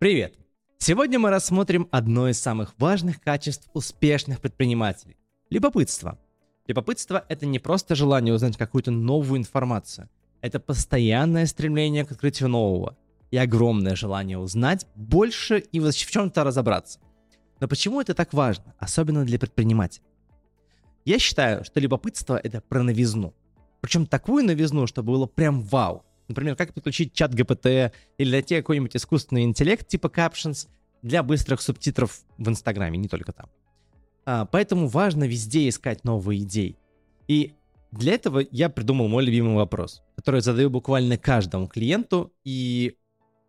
Привет! 0.00 0.34
Сегодня 0.78 1.18
мы 1.18 1.28
рассмотрим 1.28 1.86
одно 1.90 2.30
из 2.30 2.40
самых 2.40 2.72
важных 2.78 3.20
качеств 3.20 3.68
успешных 3.74 4.40
предпринимателей– 4.40 5.18
любопытство. 5.50 6.18
Любопытство– 6.66 7.22
это 7.28 7.44
не 7.44 7.58
просто 7.58 7.94
желание 7.94 8.32
узнать 8.32 8.56
какую-то 8.56 8.90
новую 8.92 9.40
информацию, 9.40 10.08
это 10.40 10.58
постоянное 10.58 11.44
стремление 11.44 12.06
к 12.06 12.12
открытию 12.12 12.48
нового 12.48 12.96
и 13.30 13.36
огромное 13.36 13.94
желание 13.94 14.38
узнать 14.38 14.86
больше 14.94 15.58
и 15.58 15.80
в 15.80 15.92
чем-то 15.92 16.44
разобраться. 16.44 16.98
Но 17.60 17.68
почему 17.68 18.00
это 18.00 18.14
так 18.14 18.32
важно, 18.32 18.74
особенно 18.78 19.26
для 19.26 19.38
предпринимателей? 19.38 20.06
Я 21.04 21.18
считаю, 21.18 21.62
что 21.62 21.78
любопытство– 21.78 22.40
это 22.42 22.62
про 22.62 22.82
новизну. 22.82 23.34
Причем 23.82 24.06
такую 24.06 24.46
новизну, 24.46 24.86
чтобы 24.86 25.12
было 25.12 25.26
прям 25.26 25.60
вау– 25.60 26.06
Например, 26.30 26.54
как 26.54 26.72
подключить 26.72 27.12
чат 27.12 27.34
ГПТ 27.34 27.92
или 28.18 28.30
найти 28.30 28.54
какой-нибудь 28.54 28.94
искусственный 28.94 29.42
интеллект 29.42 29.88
типа 29.88 30.06
Captions 30.06 30.68
для 31.02 31.24
быстрых 31.24 31.60
субтитров 31.60 32.20
в 32.38 32.48
Инстаграме, 32.48 32.98
не 32.98 33.08
только 33.08 33.32
там. 33.32 33.48
А, 34.24 34.44
поэтому 34.44 34.86
важно 34.86 35.24
везде 35.24 35.68
искать 35.68 36.04
новые 36.04 36.42
идеи. 36.42 36.76
И 37.26 37.54
для 37.90 38.14
этого 38.14 38.44
я 38.52 38.68
придумал 38.68 39.08
мой 39.08 39.24
любимый 39.24 39.56
вопрос, 39.56 40.04
который 40.14 40.40
задаю 40.40 40.70
буквально 40.70 41.18
каждому 41.18 41.66
клиенту, 41.66 42.32
и 42.44 42.94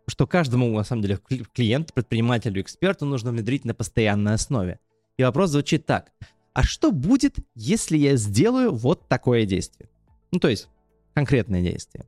что 0.08 0.26
каждому, 0.26 0.76
на 0.76 0.84
самом 0.84 1.04
деле, 1.04 1.20
клиенту, 1.54 1.94
предпринимателю, 1.94 2.64
эксперту 2.64 3.06
нужно 3.06 3.30
внедрить 3.30 3.64
на 3.64 3.76
постоянной 3.76 4.34
основе. 4.34 4.80
И 5.18 5.24
вопрос 5.24 5.52
звучит 5.52 5.86
так. 5.86 6.12
А 6.54 6.64
что 6.64 6.92
будет, 6.92 7.36
если 7.54 7.96
я 7.96 8.16
сделаю 8.16 8.74
вот 8.74 9.08
такое 9.08 9.46
действие? 9.46 9.88
Ну, 10.32 10.40
то 10.40 10.48
есть, 10.48 10.68
конкретное 11.14 11.62
действие 11.62 12.08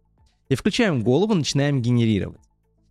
и 0.50 0.56
включаем 0.56 1.04
голову, 1.04 1.34
начинаем 1.34 1.82
генерировать. 1.82 2.42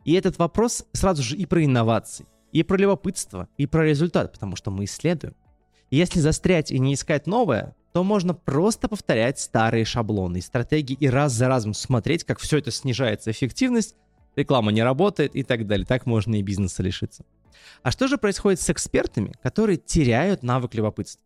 И 0.05 0.15
этот 0.15 0.39
вопрос 0.39 0.85
сразу 0.93 1.23
же 1.23 1.37
и 1.37 1.47
про 1.47 1.65
инновации, 1.65 2.27
и 2.53 2.63
про 2.63 2.77
любопытство, 2.77 3.49
и 3.57 3.67
про 3.67 3.85
результат, 3.85 4.33
потому 4.33 4.57
что 4.57 4.71
мы 4.71 4.85
исследуем. 4.85 5.35
Если 5.91 6.21
застрять 6.21 6.71
и 6.71 6.79
не 6.79 6.95
искать 6.95 7.27
новое, 7.27 7.77
то 7.93 8.03
можно 8.03 8.35
просто 8.35 8.89
повторять 8.89 9.39
старые 9.39 9.85
шаблоны 9.85 10.39
и 10.39 10.43
стратегии 10.43 10.97
и 10.99 11.09
раз 11.09 11.33
за 11.33 11.49
разом 11.49 11.75
смотреть, 11.75 12.25
как 12.25 12.39
все 12.39 12.59
это 12.59 12.71
снижается 12.71 13.31
эффективность, 13.31 13.97
реклама 14.35 14.73
не 14.73 14.83
работает 14.83 15.37
и 15.37 15.43
так 15.43 15.67
далее. 15.67 15.87
Так 15.87 16.07
можно 16.07 16.37
и 16.37 16.43
бизнеса 16.43 16.83
лишиться. 16.83 17.25
А 17.83 17.91
что 17.91 18.09
же 18.09 18.17
происходит 18.17 18.61
с 18.61 18.71
экспертами, 18.71 19.33
которые 19.43 19.77
теряют 19.77 20.43
навык 20.43 20.75
любопытства? 20.75 21.23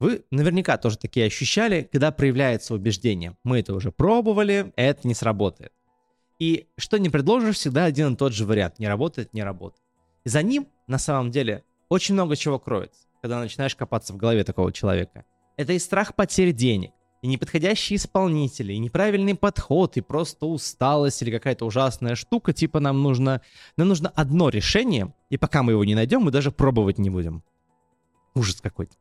Вы 0.00 0.24
наверняка 0.30 0.76
тоже 0.76 0.98
такие 0.98 1.26
ощущали, 1.26 1.88
когда 1.90 2.10
проявляется 2.10 2.74
убеждение. 2.74 3.36
Мы 3.44 3.60
это 3.60 3.74
уже 3.74 3.92
пробовали, 3.92 4.72
это 4.76 5.06
не 5.06 5.14
сработает. 5.14 5.72
И 6.38 6.66
что 6.76 6.98
не 6.98 7.10
предложишь, 7.10 7.56
всегда 7.56 7.84
один 7.84 8.14
и 8.14 8.16
тот 8.16 8.32
же 8.32 8.44
вариант. 8.44 8.78
Не 8.78 8.88
работает, 8.88 9.32
не 9.32 9.42
работает. 9.42 9.82
И 10.24 10.28
за 10.28 10.42
ним, 10.42 10.66
на 10.86 10.98
самом 10.98 11.30
деле, 11.30 11.64
очень 11.88 12.14
много 12.14 12.34
чего 12.36 12.58
кроется, 12.58 13.06
когда 13.22 13.38
начинаешь 13.38 13.76
копаться 13.76 14.12
в 14.12 14.16
голове 14.16 14.42
такого 14.42 14.72
человека. 14.72 15.24
Это 15.56 15.72
и 15.72 15.78
страх 15.78 16.16
потери 16.16 16.50
денег, 16.50 16.90
и 17.22 17.28
неподходящие 17.28 17.96
исполнители, 17.96 18.72
и 18.72 18.78
неправильный 18.78 19.36
подход, 19.36 19.96
и 19.96 20.00
просто 20.00 20.46
усталость 20.46 21.22
или 21.22 21.30
какая-то 21.30 21.64
ужасная 21.64 22.16
штука, 22.16 22.52
типа 22.52 22.80
нам 22.80 23.02
нужно, 23.02 23.40
нам 23.76 23.88
нужно 23.88 24.08
одно 24.10 24.48
решение, 24.48 25.14
и 25.30 25.36
пока 25.36 25.62
мы 25.62 25.72
его 25.72 25.84
не 25.84 25.94
найдем, 25.94 26.22
мы 26.22 26.32
даже 26.32 26.50
пробовать 26.50 26.98
не 26.98 27.10
будем. 27.10 27.44
Ужас 28.34 28.60
какой-то. 28.60 28.96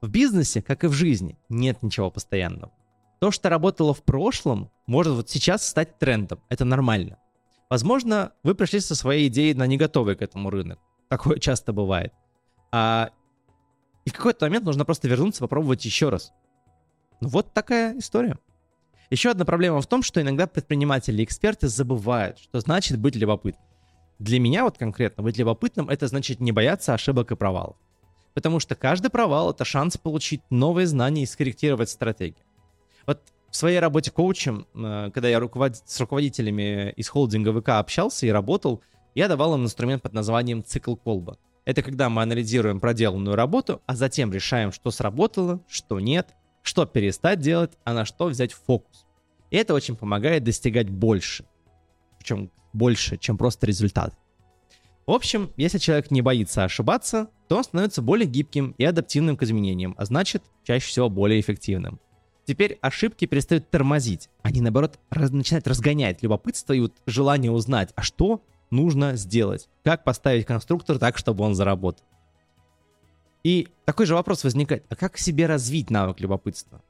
В 0.00 0.08
бизнесе, 0.08 0.62
как 0.62 0.84
и 0.84 0.86
в 0.86 0.92
жизни, 0.92 1.38
нет 1.48 1.82
ничего 1.82 2.10
постоянного. 2.10 2.72
То, 3.20 3.30
что 3.30 3.48
работало 3.48 3.94
в 3.94 4.02
прошлом, 4.02 4.70
может 4.86 5.14
вот 5.14 5.28
сейчас 5.28 5.66
стать 5.66 5.98
трендом. 5.98 6.40
Это 6.48 6.64
нормально. 6.64 7.18
Возможно, 7.68 8.32
вы 8.42 8.54
пришли 8.54 8.80
со 8.80 8.94
своей 8.94 9.28
идеей 9.28 9.54
на 9.54 9.66
не 9.66 9.76
готовый 9.76 10.16
к 10.16 10.22
этому 10.22 10.50
рынок. 10.50 10.78
Такое 11.08 11.38
часто 11.40 11.72
бывает. 11.72 12.12
А... 12.72 13.10
И 14.04 14.10
в 14.10 14.14
какой-то 14.14 14.46
момент 14.46 14.64
нужно 14.64 14.84
просто 14.84 15.08
вернуться, 15.08 15.40
попробовать 15.40 15.84
еще 15.84 16.08
раз. 16.08 16.32
Ну 17.20 17.28
вот 17.28 17.52
такая 17.52 17.98
история. 17.98 18.38
Еще 19.10 19.30
одна 19.30 19.44
проблема 19.44 19.80
в 19.80 19.86
том, 19.86 20.02
что 20.02 20.20
иногда 20.20 20.46
предприниматели 20.46 21.20
и 21.20 21.24
эксперты 21.24 21.68
забывают, 21.68 22.38
что 22.38 22.60
значит 22.60 22.98
быть 22.98 23.16
любопытным. 23.16 23.64
Для 24.18 24.40
меня 24.40 24.64
вот 24.64 24.78
конкретно 24.78 25.22
быть 25.22 25.38
любопытным 25.38 25.88
это 25.88 26.08
значит 26.08 26.40
не 26.40 26.52
бояться 26.52 26.94
ошибок 26.94 27.32
и 27.32 27.36
провалов. 27.36 27.76
Потому 28.34 28.60
что 28.60 28.74
каждый 28.74 29.10
провал— 29.10 29.50
это 29.52 29.64
шанс 29.64 29.96
получить 29.96 30.42
новые 30.50 30.86
знания 30.86 31.22
и 31.22 31.26
скорректировать 31.26 31.90
стратегию. 31.90 32.44
Вот 33.06 33.22
в 33.50 33.56
своей 33.56 33.78
работе 33.78 34.10
коучем, 34.10 34.66
э, 34.74 35.10
когда 35.12 35.28
я 35.28 35.40
руковод... 35.40 35.76
с 35.76 36.00
руководителями 36.00 36.92
из 36.92 37.08
холдинга 37.08 37.58
ВК 37.58 37.70
общался 37.70 38.26
и 38.26 38.30
работал, 38.30 38.82
я 39.14 39.28
давал 39.28 39.54
им 39.54 39.64
инструмент 39.64 40.02
под 40.02 40.12
названием 40.12 40.62
цикл 40.62 40.94
колба. 40.94 41.38
Это 41.64 41.82
когда 41.82 42.08
мы 42.08 42.22
анализируем 42.22 42.80
проделанную 42.80 43.36
работу, 43.36 43.82
а 43.86 43.94
затем 43.94 44.32
решаем, 44.32 44.72
что 44.72 44.90
сработало, 44.90 45.60
что 45.68 46.00
нет, 46.00 46.34
что 46.62 46.86
перестать 46.86 47.40
делать, 47.40 47.72
а 47.84 47.92
на 47.94 48.04
что 48.04 48.26
взять 48.26 48.52
фокус. 48.52 49.06
И 49.50 49.56
это 49.56 49.74
очень 49.74 49.96
помогает 49.96 50.44
достигать 50.44 50.88
больше. 50.88 51.44
Причем 52.18 52.50
больше, 52.72 53.16
чем 53.16 53.38
просто 53.38 53.66
результат. 53.66 54.14
В 55.08 55.12
общем, 55.12 55.54
если 55.56 55.78
человек 55.78 56.10
не 56.10 56.20
боится 56.20 56.64
ошибаться, 56.64 57.30
то 57.48 57.56
он 57.56 57.64
становится 57.64 58.02
более 58.02 58.26
гибким 58.26 58.74
и 58.76 58.84
адаптивным 58.84 59.38
к 59.38 59.42
изменениям, 59.42 59.94
а 59.96 60.04
значит, 60.04 60.42
чаще 60.64 60.86
всего 60.86 61.08
более 61.08 61.40
эффективным. 61.40 61.98
Теперь 62.44 62.78
ошибки 62.82 63.24
перестают 63.24 63.70
тормозить. 63.70 64.28
Они, 64.42 64.60
наоборот, 64.60 64.98
раз, 65.08 65.30
начинают 65.30 65.66
разгонять 65.66 66.22
любопытство 66.22 66.74
и 66.74 66.80
вот 66.80 66.92
желание 67.06 67.50
узнать, 67.50 67.90
а 67.96 68.02
что 68.02 68.44
нужно 68.70 69.16
сделать? 69.16 69.70
Как 69.82 70.04
поставить 70.04 70.44
конструктор 70.44 70.98
так, 70.98 71.16
чтобы 71.16 71.42
он 71.42 71.54
заработал? 71.54 72.04
И 73.42 73.68
такой 73.86 74.04
же 74.04 74.14
вопрос 74.14 74.44
возникает, 74.44 74.84
а 74.90 74.94
как 74.94 75.16
себе 75.16 75.46
развить 75.46 75.88
навык 75.88 76.20
любопытства? 76.20 76.82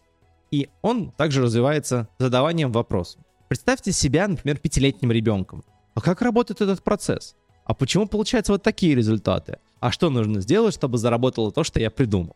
И 0.51 0.69
он 0.83 1.13
также 1.13 1.41
развивается 1.41 2.09
задаванием 2.19 2.73
вопросов. 2.73 3.23
Представьте 3.47 3.93
себя, 3.93 4.27
например, 4.27 4.59
пятилетним 4.59 5.13
ребенком. 5.13 5.63
А 5.95 6.01
как 6.01 6.21
работает 6.21 6.61
этот 6.61 6.83
процесс? 6.83 7.37
А 7.69 7.75
почему 7.75 8.09
получаются 8.09 8.53
вот 8.53 8.63
такие 8.63 8.95
результаты? 8.95 9.59
А 9.79 9.93
что 9.93 10.09
нужно 10.09 10.41
сделать, 10.41 10.75
чтобы 10.75 10.97
заработало 10.97 11.53
то, 11.53 11.65
что 11.65 11.79
я 11.79 11.91
придумал? 11.91 12.35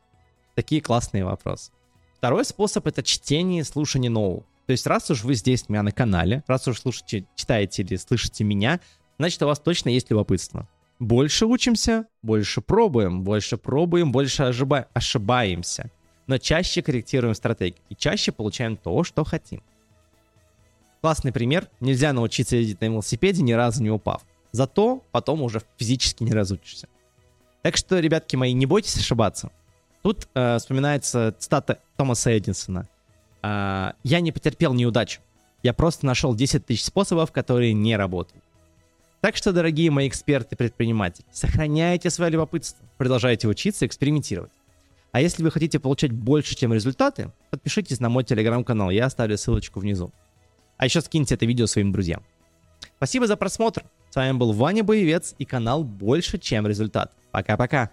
Такие 0.54 0.82
классные 0.82 1.25
вопросы. 1.25 1.72
Второй 2.19 2.44
способ 2.44 2.87
это 2.87 3.03
чтение 3.03 3.62
и 3.62 3.65
слушание 3.65 4.10
нового. 4.10 4.44
То 4.66 4.72
есть 4.72 4.87
раз 4.87 5.10
уж 5.10 5.25
вы 5.25 5.34
здесь 5.34 5.65
у 5.66 5.72
меня 5.72 5.82
на 5.82 5.91
канале, 5.91 6.44
раз 6.47 6.69
уж 6.69 6.81
слушаете, 6.81 7.25
читаете 7.34 7.82
или 7.82 7.97
слышите 7.97 8.44
меня, 8.44 8.78
значит 9.19 9.43
у 9.43 9.47
вас 9.47 9.59
точно 9.59 9.88
есть 9.88 10.10
любопытство. 10.10 10.69
Больше 10.98 11.47
учимся, 11.47 12.06
больше 12.22 12.60
пробуем, 12.60 13.22
больше 13.22 13.56
пробуем, 13.56 14.12
больше 14.12 14.43
ошиба- 14.43 14.87
ошибаемся. 14.93 15.91
Но 16.26 16.37
чаще 16.37 16.82
корректируем 16.82 17.34
стратегии 17.34 17.81
и 17.88 17.97
чаще 17.97 18.32
получаем 18.32 18.76
то, 18.76 19.03
что 19.03 19.25
хотим. 19.25 19.62
Классный 21.00 21.32
пример. 21.32 21.70
Нельзя 21.81 22.12
научиться 22.12 22.56
ездить 22.56 22.82
на 22.82 22.84
велосипеде, 22.84 23.43
ни 23.43 23.53
разу 23.53 23.82
не 23.82 23.91
упав. 23.91 24.22
Зато 24.53 25.03
потом 25.11 25.43
уже 25.43 25.63
физически 25.79 26.23
не 26.23 26.33
разучишься. 26.33 26.89
Так 27.63 27.77
что, 27.77 27.99
ребятки 27.99 28.37
мои, 28.37 28.53
не 28.53 28.67
бойтесь 28.67 28.97
ошибаться. 28.97 29.51
Тут 30.03 30.29
э, 30.35 30.59
вспоминается 30.59 31.35
цитата 31.39 31.79
Томаса 31.97 32.37
Эдисона. 32.37 32.89
Э, 33.43 33.93
«Я 34.03 34.21
не 34.21 34.33
потерпел 34.33 34.75
неудачу. 34.75 35.21
Я 35.62 35.73
просто 35.73 36.07
нашел 36.07 36.35
10 36.35 36.67
тысяч 36.67 36.85
способов, 36.85 37.33
которые 37.33 37.73
не 37.73 37.97
работают». 37.97 38.45
Так 39.21 39.37
что, 39.37 39.53
дорогие 39.53 39.91
мои 39.93 40.09
эксперты-предприниматели, 40.09 41.25
сохраняйте 41.31 42.11
свое 42.11 42.33
любопытство, 42.33 42.85
продолжайте 42.99 43.47
учиться, 43.47 43.87
экспериментировать. 43.87 44.51
А 45.12 45.21
если 45.21 45.45
вы 45.45 45.53
хотите 45.53 45.79
получать 45.79 46.11
больше, 46.11 46.57
чем 46.57 46.75
результаты, 46.75 47.31
подпишитесь 47.51 48.01
на 48.01 48.09
мой 48.09 48.25
телеграм-канал, 48.25 48.91
я 48.91 49.07
оставлю 49.07 49.39
ссылочку 49.39 49.79
внизу. 49.79 50.11
А 50.77 50.87
еще 50.87 51.01
скиньте 51.01 51.37
это 51.37 51.47
видео 51.47 51.67
своим 51.67 51.93
друзьям. 51.93 52.25
Спасибо 52.97 53.29
за 53.29 53.37
просмотр. 53.37 53.85
С 54.12 54.17
вами 54.17 54.37
был 54.37 54.53
Ваня 54.53 54.84
Боевец 54.84 55.34
и 55.39 55.47
канал 55.47 55.84
«Больше, 55.84 56.37
чем 56.38 56.67
результат». 56.67 57.12
Пока-пока. 57.31 57.93